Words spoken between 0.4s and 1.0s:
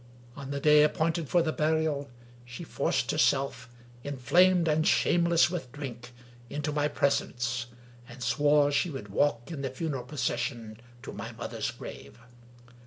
the day